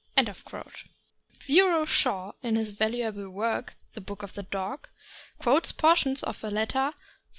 [0.17, 4.87] Yero Shaw, in his valuable work ''The Book of the Dog,"
[5.37, 6.99] quotes portions of a letter from M.